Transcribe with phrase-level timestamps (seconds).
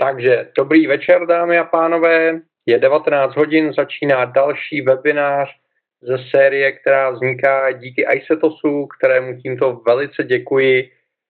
[0.00, 2.40] Takže dobrý večer, dámy a pánové.
[2.66, 5.56] Je 19 hodin, začíná další webinář
[6.02, 10.90] ze série, která vzniká díky ISETOSu, kterému tímto velice děkuji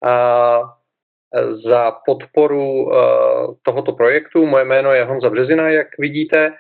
[0.05, 0.61] a
[1.65, 2.91] za podporu
[3.63, 4.47] tohoto projektu.
[4.47, 6.53] Moje jméno je Honza Březina, jak vidíte,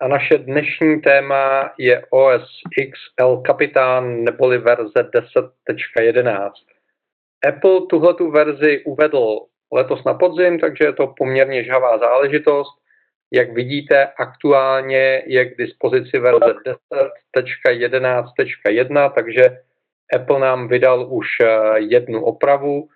[0.00, 2.48] a naše dnešní téma je OS
[2.78, 6.50] X El Capitan neboli verze 10.11.
[7.48, 9.40] Apple tuhletu verzi uvedl
[9.74, 12.84] letos na podzim, takže je to poměrně žhavá záležitost.
[13.32, 16.54] Jak vidíte, aktuálně je k dispozici verze
[17.36, 19.58] 10.11.1, takže
[20.14, 21.46] Apple nám vydal už eh,
[21.76, 22.88] jednu opravu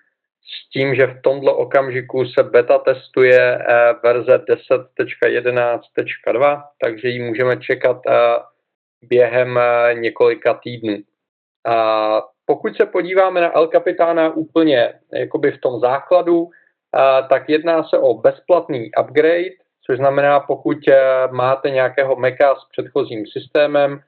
[0.44, 3.64] s tím, že v tomto okamžiku se beta testuje eh,
[4.02, 8.12] verze 10.11.2, takže ji můžeme čekat eh,
[9.02, 9.60] během
[9.92, 10.98] několika týdnů.
[11.66, 16.50] A pokud se podíváme na El Capitána úplně jakoby v tom základu,
[17.28, 23.26] tak jedná se o bezplatný upgrade, což znamená, pokud e, máte nějakého Maca s předchozím
[23.26, 24.00] systémem,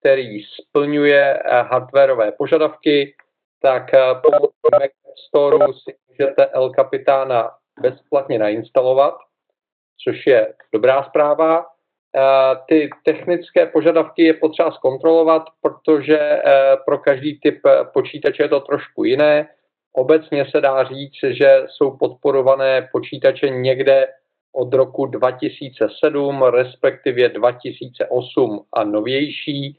[0.00, 3.14] který splňuje e, hardwareové požadavky,
[3.62, 4.90] tak e, pomocí Mac
[5.28, 7.50] Store si můžete El Capitána
[7.80, 9.14] bezplatně nainstalovat,
[10.04, 11.66] což je dobrá zpráva.
[12.68, 16.42] Ty technické požadavky je potřeba zkontrolovat, protože
[16.84, 17.60] pro každý typ
[17.92, 19.48] počítače je to trošku jiné.
[19.92, 24.06] Obecně se dá říct, že jsou podporované počítače někde
[24.52, 29.78] od roku 2007, respektive 2008 a novější.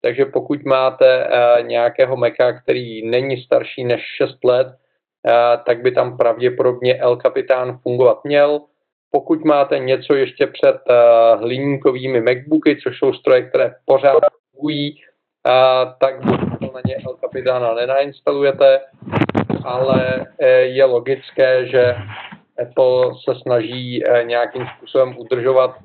[0.00, 4.66] Takže pokud máte eh, nějakého Maca, který není starší než 6 let,
[5.26, 5.32] eh,
[5.66, 8.60] tak by tam pravděpodobně El Capitan fungovat měl.
[9.10, 14.20] Pokud máte něco ještě před eh, hliníkovými MacBooky, což jsou stroje, které pořád
[14.52, 15.00] fungují,
[16.00, 16.24] tak
[16.60, 18.80] na ně El Capitana nenainstalujete
[19.64, 21.96] ale eh, je logické, že
[22.62, 25.76] Apple se snaží eh, nějakým způsobem udržovat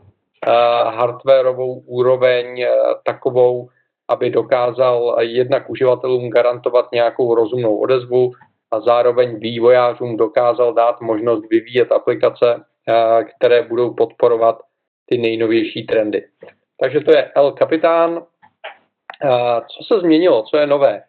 [0.48, 0.52] eh,
[0.84, 2.66] hardwareovou úroveň
[3.06, 3.70] takovou,
[4.08, 8.32] aby dokázal jednak uživatelům garantovat nějakou rozumnou odezvu
[8.72, 12.64] a zároveň vývojářům dokázal dát možnost vyvíjet aplikace,
[13.36, 14.60] které budou podporovat
[15.06, 16.26] ty nejnovější trendy.
[16.80, 18.24] Takže to je El Capitán.
[19.68, 21.04] Co se změnilo, co je nové?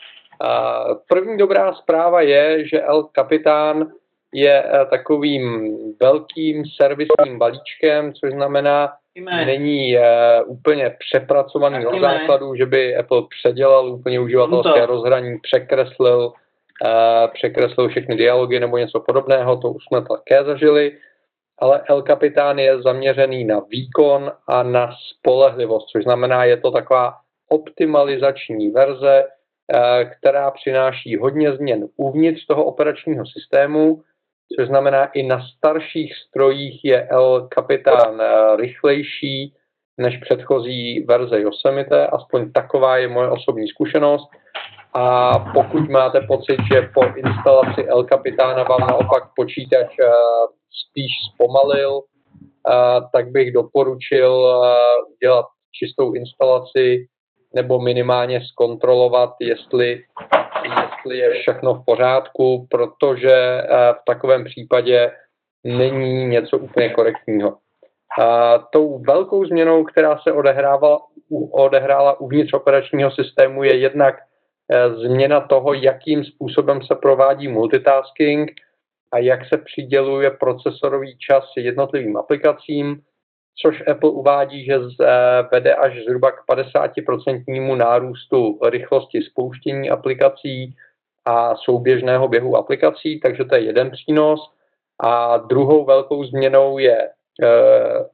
[1.09, 3.93] První dobrá zpráva je, že El Capitán
[4.35, 9.45] je eh, takovým velkým servisním balíčkem, což znamená, Ime.
[9.45, 10.03] není uh,
[10.47, 18.17] úplně přepracovaný od základu, že by Apple předělal úplně uživatelské rozhraní, překreslil, uh, překreslil všechny
[18.17, 20.99] dialogy nebo něco podobného, to už jsme také zažili,
[21.59, 27.15] ale El Capitán je zaměřený na výkon a na spolehlivost, což znamená, je to taková
[27.49, 29.40] optimalizační verze, Eh,
[30.19, 34.03] která přináší hodně změn uvnitř toho operačního systému,
[34.57, 39.55] což znamená i na starších strojích je El Capitan eh, rychlejší
[39.99, 44.29] než předchozí verze Yosemite, aspoň taková je moje osobní zkušenost.
[44.95, 50.13] A pokud máte pocit, že po instalaci El Capitana vám naopak počítač eh,
[50.71, 52.01] spíš zpomalil,
[53.13, 54.63] tak bych doporučil
[55.23, 57.07] dělat čistou instalaci
[57.55, 60.05] nebo minimálně zkontrolovat, jestli,
[60.65, 65.13] jestli je všechno v pořádku, protože eh, v takovém případě
[65.65, 67.57] není něco úplně korektního.
[68.21, 70.99] A tou velkou změnou, která se odehrávala,
[71.53, 74.15] odehrála uvnitř operačního systému, je jednak
[74.73, 78.51] eh, změna toho, jakým způsobem se provádí multitasking
[79.13, 83.03] a jak se přiděluje procesorový čas jednotlivým aplikacím
[83.57, 84.79] což Apple uvádí, že
[85.53, 90.77] vede až zhruba k 50% nárůstu rychlosti spouštění aplikací
[91.25, 94.53] a souběžného běhu aplikací, takže to je jeden přínos.
[94.99, 97.11] A druhou velkou změnou je
[97.43, 98.05] eh,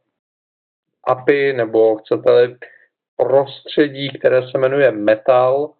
[1.04, 2.56] API, nebo chcete
[3.16, 5.70] prostředí, které se jmenuje Metal,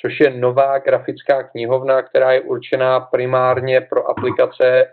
[0.00, 4.92] což je nová grafická knihovna, která je určená primárně pro aplikace,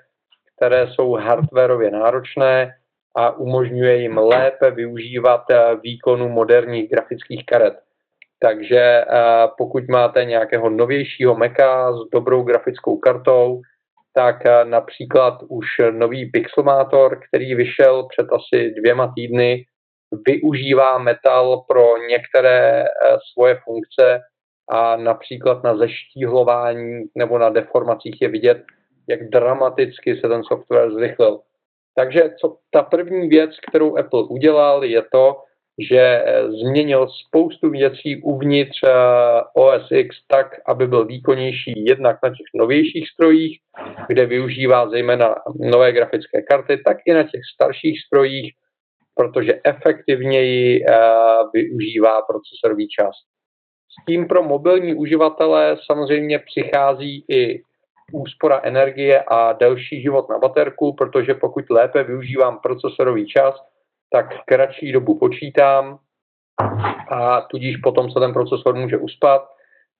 [0.55, 2.75] které jsou hardwareově náročné,
[3.15, 7.73] a umožňuje jim lépe využívat eh, výkonu moderních grafických karet.
[8.39, 9.05] Takže eh,
[9.57, 13.61] pokud máte nějakého novějšího Maca s dobrou grafickou kartou,
[14.13, 19.65] tak eh, například už nový Pixelmator, který vyšel před asi dvěma týdny,
[20.27, 22.85] využívá metal pro některé
[23.33, 24.21] svoje funkce
[24.69, 28.63] a například na zeštíhlování nebo na deformacích je vidět,
[29.09, 31.39] jak dramaticky se ten software zrychlil.
[31.95, 35.35] Takže co, ta první věc, kterou Apple udělal, je to,
[35.89, 38.91] že eh, změnil spoustu věcí uvnitř eh,
[39.53, 43.59] OS X tak, aby byl výkonnější jednak na těch novějších strojích,
[44.07, 48.53] kde využívá zejména nové grafické karty, tak i na těch starších strojích,
[49.15, 50.93] protože efektivněji eh,
[51.53, 53.15] využívá procesorový čas.
[54.01, 57.61] S tím pro mobilní uživatele samozřejmě přichází i
[58.11, 63.55] úspora energie a delší život na baterku, protože pokud lépe využívám procesorový čas,
[64.11, 65.99] tak kratší dobu počítám
[67.09, 69.47] a tudíž potom se ten procesor může uspat.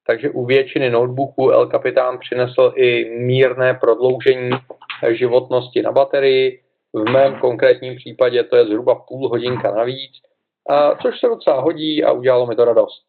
[0.07, 4.49] Takže u většiny notebooků El Capitan přinesl i mírné prodloužení
[5.11, 6.61] životnosti na baterii.
[6.93, 10.11] V mém konkrétním případě to je zhruba půl hodinka navíc,
[10.69, 13.03] a což se docela hodí a udělalo mi to radost.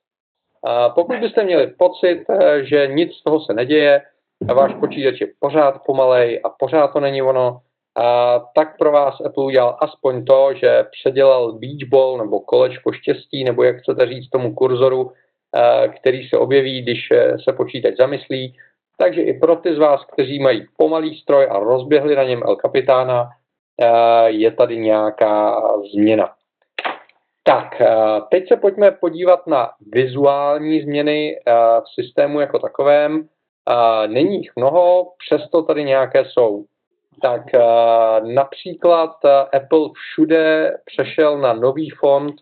[0.65, 2.25] A pokud byste měli pocit,
[2.63, 4.03] že nic z toho se neděje,
[4.49, 7.61] a váš počítač je pořád pomalej a pořád to není ono,
[7.97, 13.45] a tak pro vás Apple udělal aspoň to, že předělal beach ball nebo kolečko štěstí,
[13.45, 15.13] nebo jak chcete říct tomu kurzoru,
[16.01, 18.57] který se objeví, když e, se počítač zamyslí.
[18.99, 22.57] Takže i pro ty z vás, kteří mají pomalý stroj a rozběhli na něm El
[22.57, 23.29] Capitána,
[24.27, 25.63] je tady nějaká
[25.93, 26.33] změna.
[27.43, 27.83] Tak,
[28.31, 31.41] teď se pojďme podívat na vizuální změny
[31.81, 33.29] v systému jako takovém.
[34.07, 36.65] Není jich mnoho, přesto tady nějaké jsou.
[37.23, 37.43] Tak
[38.23, 42.35] například Apple všude přešel na nový fond,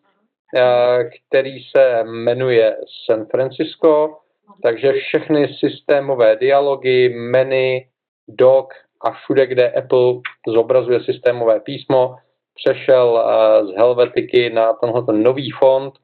[1.28, 2.76] který se jmenuje
[3.06, 4.18] San Francisco,
[4.62, 7.80] takže všechny systémové dialogy, menu,
[8.28, 8.68] doc
[9.00, 10.14] a všude, kde Apple
[10.48, 12.16] zobrazuje systémové písmo,
[12.54, 13.24] přešel
[13.62, 15.94] z Helvetiky na tenhle nový fond,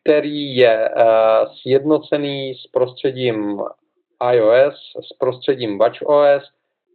[0.00, 0.90] který je
[1.62, 3.62] sjednocený s prostředím
[4.32, 6.50] iOS, s prostředím WatchOS,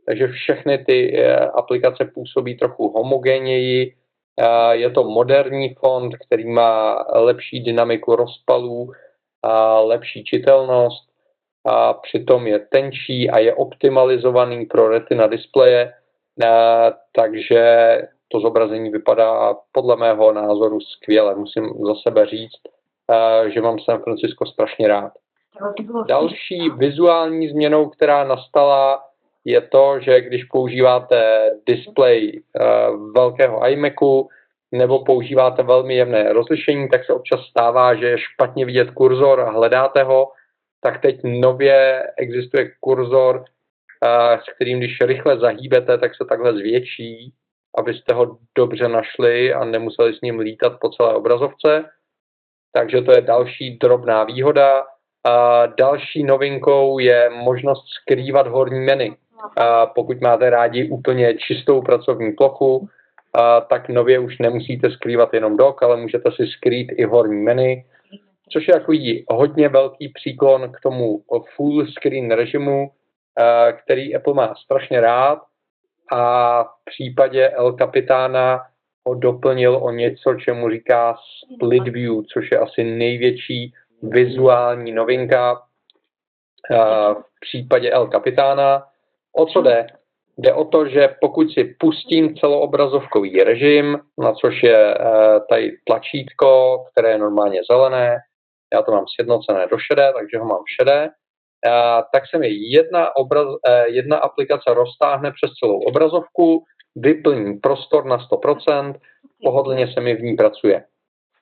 [0.05, 3.95] takže všechny ty eh, aplikace působí trochu homogéněji.
[4.39, 8.91] Eh, je to moderní fond, který má lepší dynamiku rozpalů,
[9.43, 11.09] a lepší čitelnost,
[11.65, 15.93] a přitom je tenčí a je optimalizovaný pro retina displeje,
[16.43, 17.61] eh, takže
[18.27, 21.35] to zobrazení vypadá podle mého názoru skvěle.
[21.35, 22.61] Musím za sebe říct,
[23.47, 25.11] že mám San Francisco strašně rád.
[26.07, 29.03] Další vizuální změnou, která nastala,
[29.45, 34.29] je to, že když používáte display uh, velkého iMacu
[34.71, 39.51] nebo používáte velmi jemné rozlišení, tak se občas stává, že je špatně vidět kurzor a
[39.51, 40.31] hledáte ho,
[40.81, 47.33] tak teď nově existuje kurzor, uh, s kterým když rychle zahýbete, tak se takhle zvětší,
[47.77, 51.89] abyste ho dobře našli a nemuseli s ním lítat po celé obrazovce.
[52.71, 54.83] Takže to je další drobná výhoda.
[55.23, 59.15] A další novinkou je možnost skrývat horní menu.
[59.57, 62.89] A pokud máte rádi úplně čistou pracovní plochu,
[63.33, 67.83] a tak nově už nemusíte skrývat jenom dok, ale můžete si skrýt i horní menu,
[68.49, 71.23] což je takový hodně velký příklon k tomu
[71.55, 72.91] full screen režimu,
[73.83, 75.39] který Apple má strašně rád
[76.11, 78.61] a v případě El Capitána
[79.05, 81.15] ho doplnil o něco, čemu říká
[81.55, 83.73] split view, což je asi největší
[84.03, 85.61] vizuální novinka
[87.13, 88.83] v případě El Capitána.
[89.35, 89.87] O co jde?
[90.37, 94.97] Jde o to, že pokud si pustím celoobrazovkový režim, na což je
[95.49, 98.17] tady tlačítko, které je normálně zelené,
[98.73, 101.09] já to mám sjednocené do šedé, takže ho mám šedé,
[102.13, 103.47] tak se mi jedna, obraz,
[103.85, 106.63] jedna aplikace roztáhne přes celou obrazovku,
[106.95, 108.95] vyplní prostor na 100%,
[109.43, 110.83] pohodlně se mi v ní pracuje.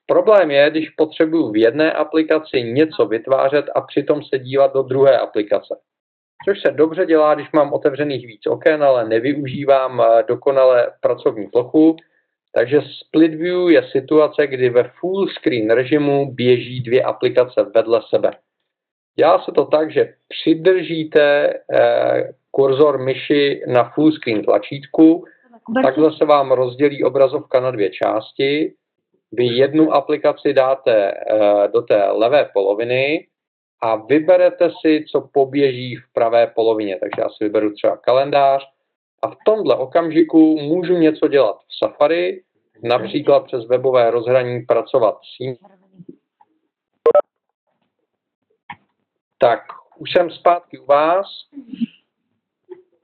[0.07, 5.17] Problém je, když potřebuji v jedné aplikaci něco vytvářet a přitom se dívat do druhé
[5.19, 5.75] aplikace.
[6.45, 11.95] Což se dobře dělá, když mám otevřených víc oken, ale nevyužívám eh, dokonale pracovní plochu.
[12.53, 18.31] Takže split view je situace, kdy ve full screen režimu běží dvě aplikace vedle sebe.
[19.15, 25.25] Dělá se to tak, že přidržíte eh, kurzor myši na full screen tlačítku,
[25.83, 28.73] takhle se vám rozdělí obrazovka na dvě části
[29.31, 33.27] vy jednu aplikaci dáte uh, do té levé poloviny
[33.81, 36.99] a vyberete si, co poběží v pravé polovině.
[36.99, 38.63] Takže já si vyberu třeba kalendář
[39.21, 42.43] a v tomhle okamžiku můžu něco dělat v Safari,
[42.83, 45.55] například přes webové rozhraní pracovat s ním.
[49.37, 49.59] Tak,
[49.97, 51.27] už jsem zpátky u vás.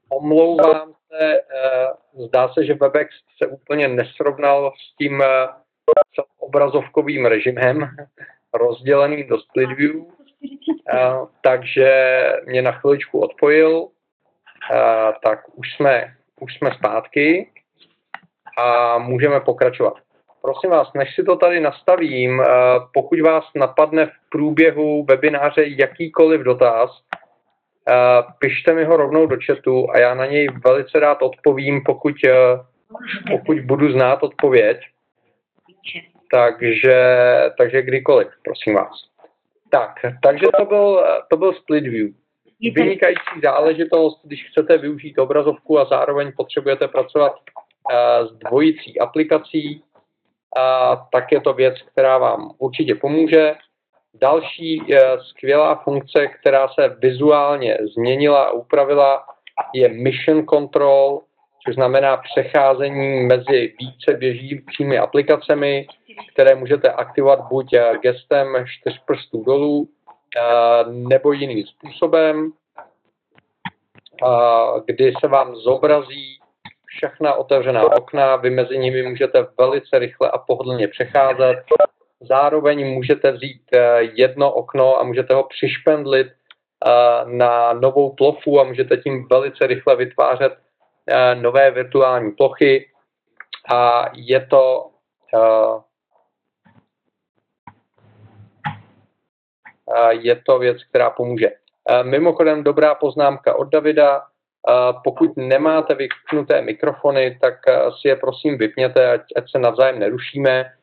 [0.10, 1.42] Omlouvám se,
[2.16, 5.63] uh, zdá se, že Webex se úplně nesrovnal s tím uh,
[6.40, 7.90] obrazovkovým režimem,
[8.54, 9.96] rozděleným do split view,
[11.42, 13.88] takže mě na chviličku odpojil,
[15.24, 17.50] tak už jsme, už jsme zpátky
[18.58, 19.94] a můžeme pokračovat.
[20.42, 22.44] prosím vás, než si to tady nastavím,
[22.94, 29.92] pokud vás napadne v průběhu webináře jakýkoliv dotaz, uh, pište mi ho rovnou do chatu
[29.92, 32.66] a já na něj velice rád odpovím, pokud, uh,
[33.32, 34.78] pokud budu znát odpověď.
[36.32, 36.96] Takže,
[37.58, 39.04] takže kdykoliv, prosím vás.
[39.70, 42.14] Tak, takže to byl, to byl split view.
[42.76, 51.02] Vynikající záležitost, když chcete využít obrazovku a zároveň potřebujete pracovat uh, s dvojicí aplikací, uh,
[51.12, 53.56] tak je to věc, která vám určitě pomůže.
[54.14, 59.26] Další uh, skvělá funkce, která se vizuálně změnila a upravila,
[59.74, 61.22] je Mission Control,
[61.66, 65.88] což znamená přecházení mezi více běžícími aplikacemi,
[66.34, 69.90] které můžete aktivovat buď gestem čtyř prstů dolů,
[70.88, 72.52] nebo jiným způsobem,
[74.86, 76.40] kdy se vám zobrazí
[76.86, 81.64] všechna otevřená okna, vy mezi nimi můžete velice rychle a pohodlně přecházet.
[82.22, 86.28] Zároveň můžete vzít e, jedno okno a můžete ho přišpendlit
[87.26, 90.54] na novou plochu a můžete tím velice rychle vytvářet
[91.34, 92.90] nové virtuální plochy.
[93.74, 94.90] A je to
[100.10, 101.50] je to věc, která pomůže.
[102.04, 104.22] Mimochodem dobrá poznámka od Davida.
[105.04, 107.54] Pokud nemáte vypnuté mikrofony, tak
[108.02, 110.74] si je prosím vypněte, ať, ať se navzájem nerušíme.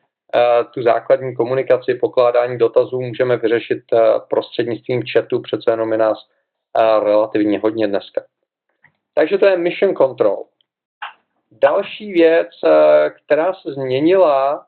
[0.73, 3.83] Tu základní komunikaci, pokládání dotazů můžeme vyřešit
[4.29, 6.17] prostřednictvím chatu, přece jenom je nás
[7.03, 8.21] relativně hodně dneska.
[9.13, 10.45] Takže to je Mission Control.
[11.51, 12.47] Další věc,
[13.25, 14.65] která se změnila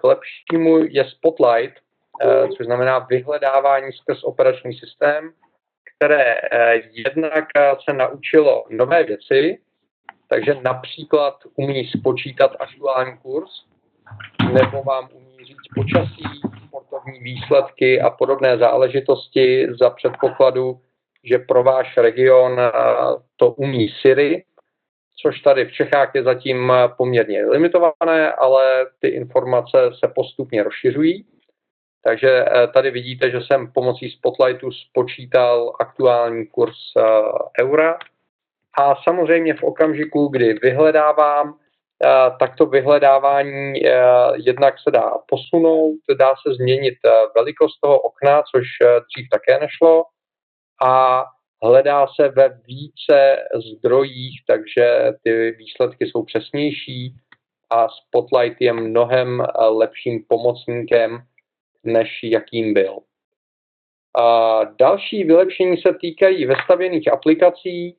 [0.00, 1.74] k lepšímu, je Spotlight,
[2.20, 5.30] Eh, což znamená vyhledávání skrz operační systém,
[5.96, 9.58] které eh, jednak eh, se naučilo nové věci,
[10.28, 13.50] takže například umí spočítat aktuální kurz,
[14.52, 16.24] nebo vám umí říct počasí,
[16.66, 20.80] sportovní výsledky a podobné záležitosti za předpokladu,
[21.28, 22.60] že pro váš region
[23.36, 24.44] to umí Siri,
[25.22, 31.26] což tady v Čechách je zatím poměrně limitované, ale ty informace se postupně rozšiřují.
[32.04, 37.02] Takže eh, tady vidíte, že jsem pomocí Spotlightu spočítal aktuální kurz eh,
[37.62, 37.98] eura.
[38.78, 42.08] A samozřejmě v okamžiku, kdy vyhledávám, eh,
[42.38, 43.80] tak to vyhledávání
[44.34, 46.94] jednak se dá posunout, dá se změnit
[47.34, 50.04] velikost toho okna, což dřív také nešlo.
[50.82, 51.24] A
[51.62, 53.36] hledá se ve více
[53.72, 57.14] zdrojích, takže ty výsledky jsou přesnější
[57.70, 61.18] a Spotlight je mnohem lepším pomocníkem
[61.84, 62.98] než jakým byl.
[64.18, 67.96] A další vylepšení se týkají vestavěných aplikací.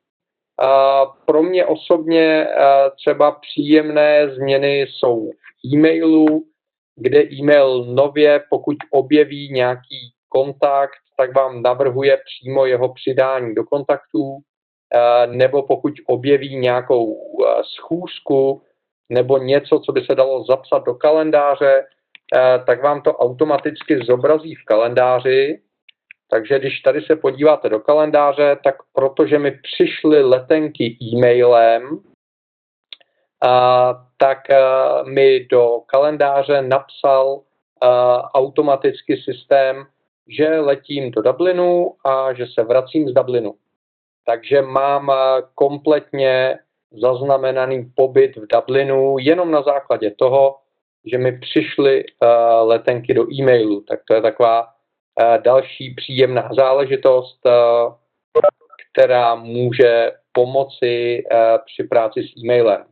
[0.61, 2.47] A pro mě osobně
[2.95, 6.45] třeba příjemné změny jsou v e-mailu,
[6.95, 14.37] kde e-mail nově, pokud objeví nějaký kontakt, tak vám navrhuje přímo jeho přidání do kontaktů,
[15.25, 17.17] nebo pokud objeví nějakou
[17.75, 18.61] schůzku
[19.09, 21.85] nebo něco, co by se dalo zapsat do kalendáře,
[22.35, 25.61] Eh, tak vám to automaticky zobrazí v kalendáři.
[26.29, 31.99] Takže když tady se podíváte do kalendáře, tak protože mi přišly letenky e-mailem,
[34.17, 34.59] tak eh,
[35.03, 37.41] mi do kalendáře napsal
[37.83, 37.87] eh,
[38.33, 39.85] automaticky systém,
[40.29, 43.55] že letím do Dublinu a že se vracím z Dublinu.
[44.25, 45.11] Takže mám
[45.55, 46.59] kompletně
[46.91, 50.55] zaznamenaný pobyt v Dublinu jenom na základě toho,
[51.05, 52.29] že mi přišly uh,
[52.67, 57.39] letenky do e-mailu, tak to je taková uh, další příjemná záležitost,
[58.91, 61.23] která může pomoci
[61.65, 62.85] při práci s e-mailem.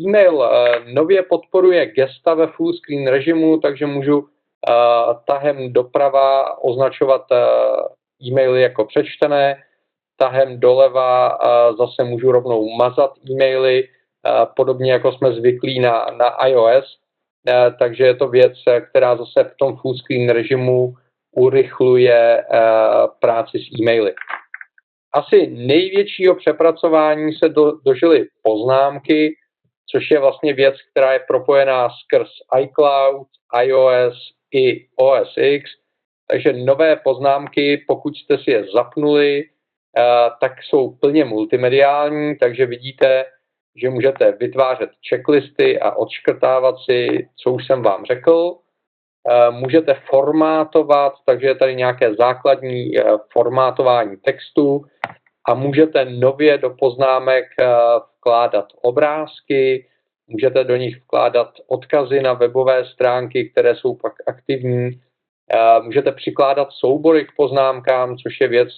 [0.00, 0.50] E-mail
[0.92, 4.28] nově podporuje gesta ve full screen režimu, takže můžu
[5.24, 7.38] tahem doprava označovat uh,
[8.28, 9.62] e-maily jako přečtené,
[10.16, 13.88] tahem doleva uh, zase můžu rovnou mazat e-maily,
[14.56, 16.98] podobně jako jsme zvyklí na, na iOS,
[17.48, 20.94] Eh, takže je to věc, eh, která zase v tom full screen režimu
[21.36, 22.44] urychluje eh,
[23.20, 24.14] práci s e-maily.
[25.12, 29.36] Asi největšího přepracování se do, dožily poznámky,
[29.90, 32.28] což je vlastně věc, která je propojená skrz
[32.60, 33.26] iCloud,
[33.62, 35.70] iOS i OS X.
[36.28, 39.44] Takže nové poznámky, pokud jste si je zapnuli,
[40.40, 43.24] tak jsou plně multimediální, takže vidíte,
[43.76, 48.56] že můžete vytvářet checklisty a odškrtávat si, co už jsem vám řekl.
[49.28, 54.84] Eh, můžete formátovat, takže je tady nějaké základní eh, formátování textu
[55.48, 57.66] a můžete nově do poznámek eh,
[58.18, 59.86] vkládat obrázky,
[60.28, 65.00] Můžete do nich vkládat odkazy na webové stránky, které jsou pak aktivní.
[65.82, 68.68] Můžete přikládat soubory k poznámkám, což je věc,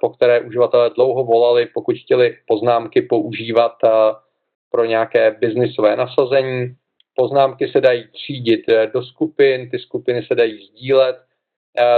[0.00, 3.72] po které uživatelé dlouho volali, pokud chtěli poznámky používat
[4.70, 6.74] pro nějaké biznisové nasazení.
[7.14, 8.60] Poznámky se dají třídit
[8.94, 11.16] do skupin, ty skupiny se dají sdílet,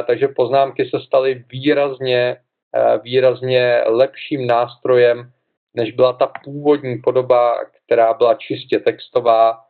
[0.06, 2.36] takže poznámky se staly výrazně,
[3.02, 5.30] výrazně lepším nástrojem,
[5.74, 7.54] než byla ta původní podoba,
[7.90, 9.64] která byla čistě textová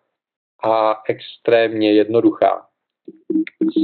[0.62, 2.66] a extrémně jednoduchá.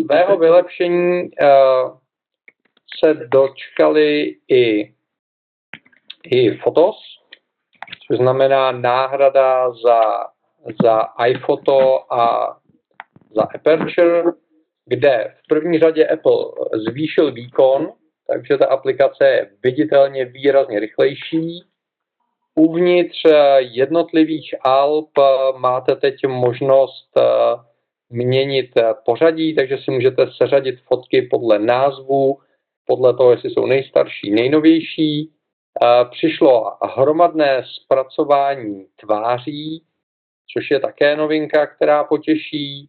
[0.04, 1.98] Svého vylepšení uh,
[3.04, 4.94] se dočkali i,
[6.24, 6.96] i Fotos,
[8.06, 10.00] což znamená náhrada za,
[10.84, 12.52] za iPhoto a
[13.36, 14.22] za Aperture,
[14.86, 16.44] kde v první řadě Apple
[16.88, 17.92] zvýšil výkon,
[18.26, 21.64] takže ta aplikace je viditelně výrazně rychlejší
[22.58, 25.22] Uvnitř eh, jednotlivých alb eh,
[25.58, 27.22] máte teď možnost eh,
[28.10, 28.70] měnit
[29.04, 32.38] pořadí, takže si můžete seřadit fotky podle názvu,
[32.86, 35.32] podle toho, jestli jsou nejstarší, nejnovější.
[36.10, 39.84] Přišlo hromadné zpracování tváří,
[40.52, 42.88] což je také novinka, která potěší.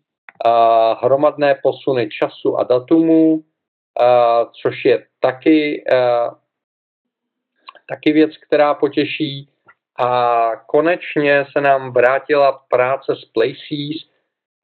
[1.02, 3.44] Hromadné posuny času a datumu,
[4.62, 5.84] což je taky,
[7.90, 9.50] taky věc, která potěší.
[9.98, 14.10] A konečně se nám vrátila práce s Places,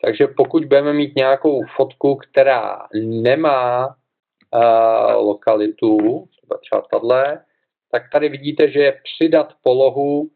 [0.02, 2.88] takže pokud budeme mít nějakou fotku, která
[3.22, 6.26] nemá uh, lokalitu,
[6.62, 7.40] třeba tahle,
[7.92, 10.30] tak tady vidíte, že je přidat polohu,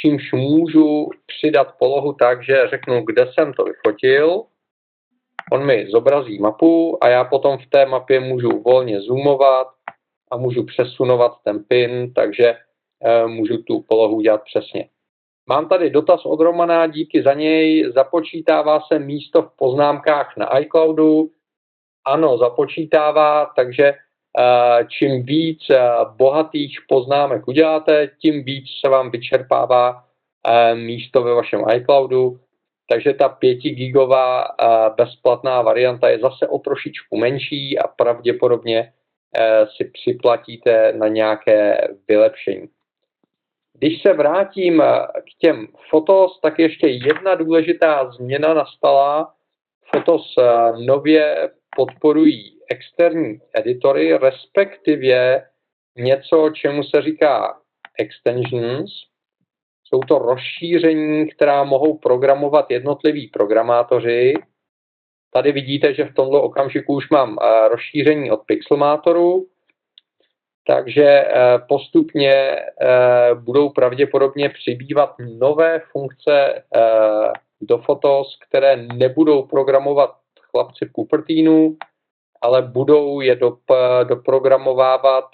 [0.00, 4.44] čímž můžu přidat polohu tak, že řeknu, kde jsem to vyfotil,
[5.52, 9.66] on mi zobrazí mapu a já potom v té mapě můžu volně zoomovat
[10.30, 12.56] a můžu přesunovat ten pin, takže
[13.26, 14.88] můžu tu polohu udělat přesně.
[15.48, 17.92] Mám tady dotaz od Romana, díky za něj.
[17.94, 21.30] Započítává se místo v poznámkách na iCloudu?
[22.06, 25.80] Ano, započítává, takže eh, čím víc eh,
[26.16, 30.04] bohatých poznámek uděláte, tím víc se vám vyčerpává
[30.74, 32.40] místo ve vašem iCloudu.
[32.90, 34.44] Takže ta 5 gigová
[34.96, 38.92] bezplatná varianta je zase o trošičku menší a pravděpodobně
[39.76, 42.68] si připlatíte na nějaké vylepšení.
[43.78, 49.34] Když se vrátím eh, k těm fotos, tak ještě jedna důležitá změna nastala.
[49.94, 55.42] Fotos eh, nově podporují externí editory, respektive
[55.96, 57.60] něco, čemu se říká
[57.98, 58.90] extensions.
[59.84, 64.34] Jsou to rozšíření, která mohou programovat jednotliví programátoři.
[65.32, 69.46] Tady vidíte, že v tomto okamžiku už mám eh, rozšíření od Pixelmatoru,
[70.68, 80.10] takže eh, postupně eh, budou pravděpodobně přibývat nové funkce eh, do Fotos, které nebudou programovat
[80.50, 81.76] chlapci v Cupertinu,
[82.42, 83.60] ale budou je dop,
[84.04, 85.24] doprogramovávat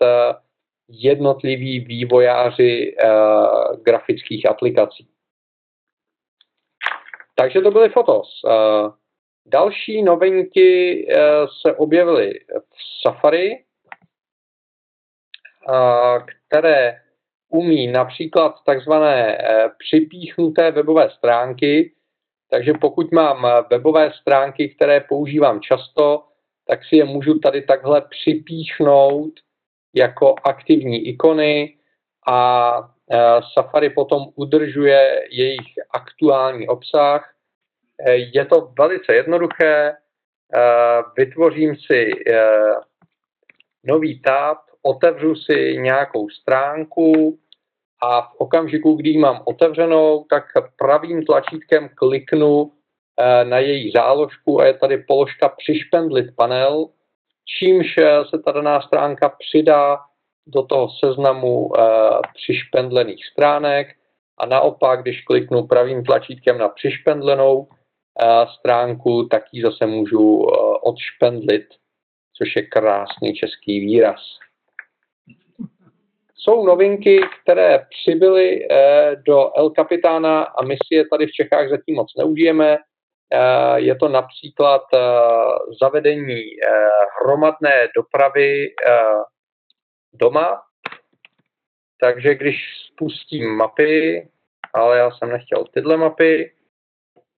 [0.88, 2.96] jednotliví vývojáři
[3.82, 5.08] grafických aplikací.
[7.34, 8.28] Takže to byly Fotos.
[9.46, 11.06] Další novinky
[11.62, 13.64] se objevily v Safari,
[16.48, 17.00] které
[17.48, 21.92] umí například takzvané e, připíchnuté webové stránky,
[22.50, 26.24] takže pokud mám webové stránky, které používám často,
[26.66, 29.32] tak si je můžu tady takhle připíchnout
[29.94, 31.76] jako aktivní ikony
[32.26, 32.70] a
[33.10, 37.34] e, Safari potom udržuje jejich aktuální obsah.
[38.06, 39.96] E, je to velice jednoduché,
[41.16, 42.10] vytvořím si
[43.84, 47.38] nový tab, otevřu si nějakou stránku
[48.02, 50.44] a v okamžiku, kdy ji mám otevřenou, tak
[50.76, 52.72] pravým tlačítkem kliknu
[53.20, 56.88] eh, na její záložku a je tady položka přišpendlit panel,
[57.58, 59.98] čímž eh, se ta daná stránka přidá
[60.46, 61.82] do toho seznamu eh,
[62.34, 63.96] přišpendlených stránek.
[64.38, 67.68] A naopak, když kliknu pravým tlačítkem na přišpendlenou
[68.58, 70.42] stránku, tak ji zase můžu
[70.82, 71.66] odšpendlit,
[72.36, 74.20] což je krásný český výraz
[76.44, 81.68] jsou novinky, které přibyly eh, do El Capitána a my si je tady v Čechách
[81.68, 82.76] zatím moc neužijeme.
[82.76, 85.00] Eh, je to například eh,
[85.80, 86.42] zavedení
[87.20, 88.66] hromadné dopravy
[90.12, 90.62] doma.
[92.00, 92.56] Takže když
[92.92, 94.28] spustím mapy,
[94.74, 96.52] ale já jsem nechtěl tyhle mapy,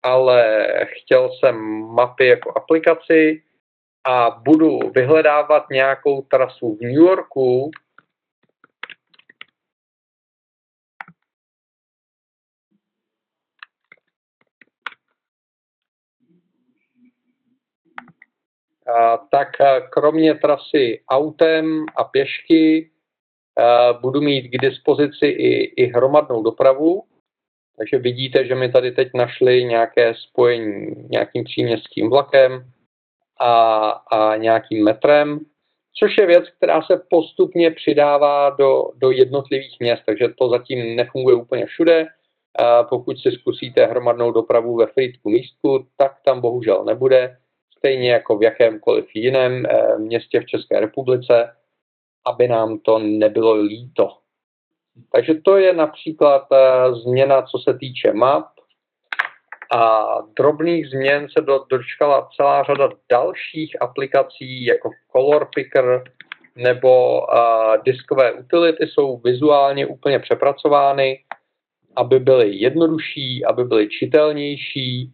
[0.03, 3.43] ale chtěl jsem mapy jako aplikaci
[4.07, 7.71] a budu vyhledávat nějakou trasu v New Yorku,
[19.31, 19.49] tak
[19.89, 22.91] kromě trasy autem a pěšky
[24.01, 27.03] budu mít k dispozici i, i hromadnou dopravu,
[27.77, 32.71] takže vidíte, že mi tady teď našli nějaké spojení nějakým příměstským vlakem
[33.39, 35.39] a, a nějakým metrem,
[35.99, 41.35] což je věc, která se postupně přidává do, do jednotlivých měst, takže to zatím nefunguje
[41.35, 42.05] úplně všude.
[42.59, 47.37] A pokud si zkusíte hromadnou dopravu ve Frýdku místku, tak tam bohužel nebude,
[47.85, 51.55] stejně jako v jakémkoliv jiném eh, městě v České republice,
[52.25, 54.17] aby nám to nebylo líto.
[55.11, 58.45] Takže to je například eh, změna, co se týče map.
[59.75, 60.05] A
[60.37, 66.03] drobných změn se do, dočkala celá řada dalších aplikací, jako Color Picker
[66.55, 71.23] nebo uh, diskové utility jsou vizuálně úplně přepracovány,
[71.95, 75.11] aby byly jednodušší, aby byly čitelnější.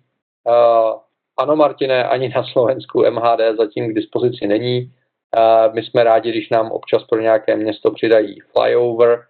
[1.42, 4.94] Ano, Martine, ani na Slovensku MHD zatím k dispozici není.
[5.74, 9.26] My jsme rádi, když nám občas pro nějaké město přidají flyover,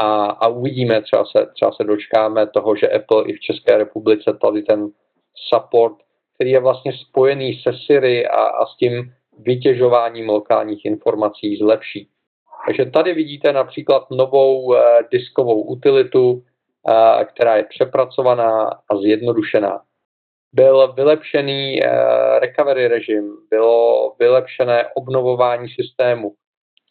[0.00, 4.38] a, a uvidíme, třeba se, třeba se dočkáme toho, že Apple i v České republice
[4.42, 4.90] tady ten
[5.48, 5.94] support,
[6.34, 12.08] který je vlastně spojený se Siri a, a s tím vytěžováním lokálních informací zlepší.
[12.66, 14.76] Takže tady vidíte například novou uh,
[15.12, 16.42] diskovou utilitu, uh,
[17.24, 19.80] která je přepracovaná a zjednodušená.
[20.52, 21.88] Byl vylepšený uh,
[22.38, 26.34] recovery režim, bylo vylepšené obnovování systému,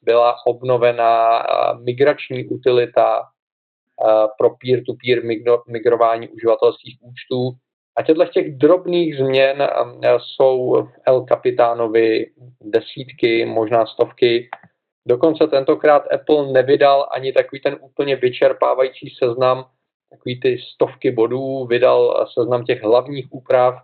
[0.01, 1.43] byla obnovena
[1.83, 3.23] migrační utilita
[4.37, 5.21] pro peer-to-peer
[5.67, 7.51] migrování uživatelských účtů.
[7.95, 9.67] A těchto těch drobných změn
[10.17, 12.25] jsou v El Capitánovi
[12.61, 14.49] desítky, možná stovky.
[15.07, 19.65] Dokonce tentokrát Apple nevydal ani takový ten úplně vyčerpávající seznam,
[20.09, 23.75] takový ty stovky bodů, vydal seznam těch hlavních úprav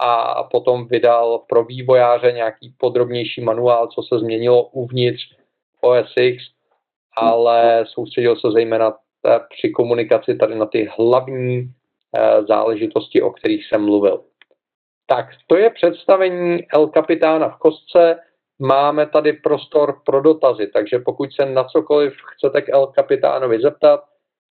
[0.00, 5.22] a potom vydal pro vývojáře nějaký podrobnější manuál, co se změnilo uvnitř
[5.80, 6.44] OS X,
[7.16, 8.92] ale soustředil se zejména
[9.26, 11.72] eh, při komunikaci tady na ty hlavní
[12.16, 14.24] eh, záležitosti, o kterých jsem mluvil.
[15.06, 18.18] Tak, to je představení El Kapitána v kostce.
[18.58, 24.04] Máme tady prostor pro dotazy, takže pokud se na cokoliv chcete k El Kapitánovi zeptat,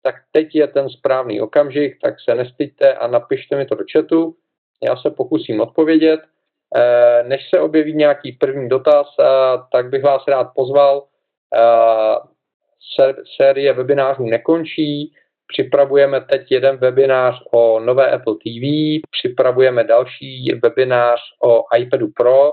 [0.01, 4.35] tak teď je ten správný okamžik, tak se nestyďte a napište mi to do chatu.
[4.83, 6.19] Já se pokusím odpovědět.
[6.75, 9.07] Eh, než se objeví nějaký první dotaz,
[9.71, 11.07] tak bych vás rád pozval
[13.37, 15.13] série webinářů nekončí.
[15.47, 18.63] Připravujeme teď jeden webinář o nové Apple TV,
[19.11, 22.51] připravujeme další webinář o iPadu Pro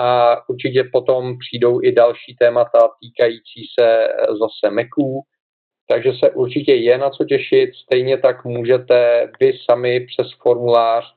[0.00, 5.22] a určitě potom přijdou i další témata týkající se zase Maců,
[5.92, 7.74] takže se určitě je na co těšit.
[7.74, 11.14] Stejně tak můžete vy sami přes formulář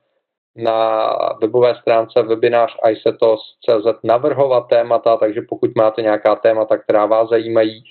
[0.55, 1.09] na
[1.41, 7.83] webové stránce webinář isetos.cz navrhovat témata, takže pokud máte nějaká témata, která vás zajímají,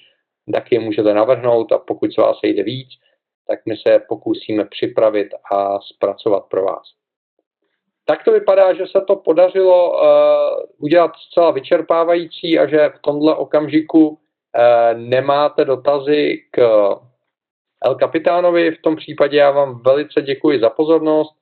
[0.53, 2.88] tak je můžete navrhnout a pokud se vás jde víc,
[3.47, 6.85] tak my se pokusíme připravit a zpracovat pro vás.
[8.07, 10.07] Tak to vypadá, že se to podařilo uh,
[10.79, 14.18] udělat zcela vyčerpávající a že v tomhle okamžiku
[14.95, 16.62] nemáte dotazy k
[17.85, 18.71] El Kapitánovi.
[18.71, 21.35] V tom případě já vám velice děkuji za pozornost